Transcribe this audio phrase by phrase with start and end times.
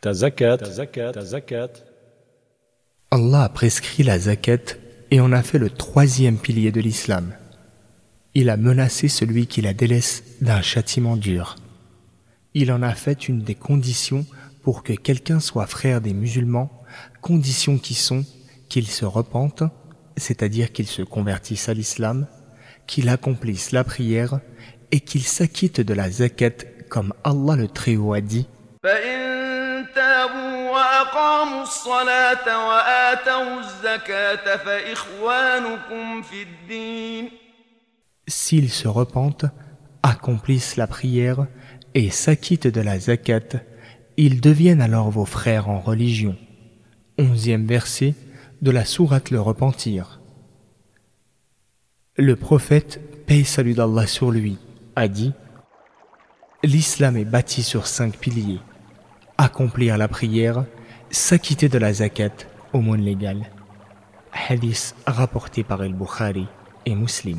[0.00, 1.84] ta zakat, ta zakat, ta zakat.
[3.10, 4.76] Allah a prescrit la zakat
[5.10, 7.34] et en a fait le troisième pilier de l'islam.
[8.34, 11.56] Il a menacé celui qui la délaisse d'un châtiment dur.
[12.54, 14.24] Il en a fait une des conditions
[14.62, 16.70] pour que quelqu'un soit frère des musulmans,
[17.20, 18.24] conditions qui sont
[18.68, 19.64] qu'il se repente,
[20.16, 22.26] c'est-à-dire qu'il se convertisse à l'islam,
[22.86, 24.40] qu'il accomplisse la prière
[24.92, 28.46] et qu'il s'acquitte de la zakat comme Allah le Très-Haut a dit.
[38.28, 39.46] S'ils se repentent,
[40.02, 41.46] accomplissent la prière
[41.94, 43.60] et s'acquittent de la zakat,
[44.16, 46.36] ils deviennent alors vos frères en religion.
[47.18, 48.14] Onzième verset
[48.62, 50.20] de la sourate Le Repentir.
[52.16, 54.58] Le prophète, paix salut d'Allah sur lui,
[54.96, 55.32] a dit
[56.62, 58.60] L'islam est bâti sur cinq piliers.
[59.42, 60.66] Accomplir la prière,
[61.10, 63.48] s'acquitter de la zakat, aumône légale.
[64.34, 66.46] Hadith rapporté par El Bukhari
[66.84, 67.38] et Muslim.